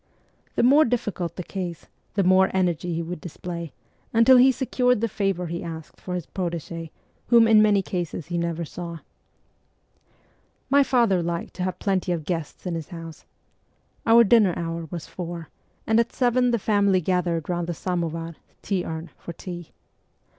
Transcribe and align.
The 0.55 0.63
more 0.63 0.83
difficult 0.83 1.35
the 1.35 1.43
case, 1.43 1.85
the 2.15 2.23
more 2.23 2.49
energy 2.55 2.91
he 2.95 3.03
would 3.03 3.21
display, 3.21 3.71
until 4.13 4.37
he 4.37 4.51
secured 4.51 4.99
the 4.99 5.07
favour 5.07 5.45
he 5.45 5.63
asked 5.63 6.01
for 6.01 6.15
his 6.15 6.25
protege, 6.25 6.89
whom 7.27 7.47
in 7.47 7.61
many 7.61 7.83
cases 7.83 8.25
he 8.25 8.37
never 8.39 8.65
saw. 8.65 8.93
CHILDHOOD 8.93 8.97
36 8.97 9.05
My 10.71 10.81
father 10.83 11.21
liked 11.21 11.53
to 11.53 11.61
have 11.65 11.77
plenty 11.77 12.11
of 12.11 12.25
guests 12.25 12.65
in 12.65 12.73
his 12.73 12.87
house. 12.87 13.27
Our 14.07 14.23
dinner 14.23 14.55
hour 14.57 14.87
was 14.89 15.05
four, 15.05 15.49
and 15.85 15.99
at 15.99 16.11
seven 16.13 16.49
the 16.49 16.57
family 16.57 16.99
gathered 17.01 17.47
round 17.47 17.67
the 17.67 17.75
samovar 17.75 18.37
(tea 18.63 18.83
urn) 18.83 19.11
for 19.19 19.33
tea. 19.33 19.69